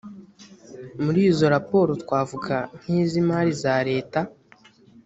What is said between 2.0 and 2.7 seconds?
twavuga